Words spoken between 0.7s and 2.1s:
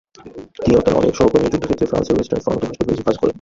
ও তাঁর অনেক সহকর্মী যুদ্ধক্ষেত্রে